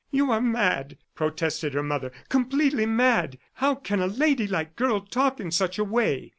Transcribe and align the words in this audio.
"You 0.09 0.31
are 0.31 0.41
mad," 0.41 0.97
protested 1.13 1.75
her 1.75 1.83
mother. 1.83 2.11
"Completely 2.27 2.87
mad! 2.87 3.37
How 3.53 3.75
can 3.75 3.99
a 3.99 4.07
ladylike 4.07 4.75
girl 4.75 5.01
talk 5.01 5.39
in 5.39 5.51
such 5.51 5.77
a 5.77 5.83
way?" 5.83 6.29